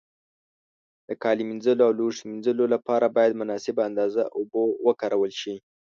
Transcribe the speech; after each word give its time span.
د 1.07 1.09
کالي 1.23 1.43
مینځلو 1.49 1.81
او 1.87 1.91
لوښو 1.99 2.29
مینځلو 2.31 2.63
له 2.73 2.77
پاره 2.87 3.07
باید 3.17 3.39
مناسبه 3.41 3.81
اندازه 3.89 4.21
اوبو 4.37 4.63
وکارول 4.87 5.31
شي. 5.41 5.55